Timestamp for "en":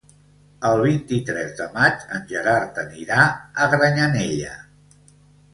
2.19-2.25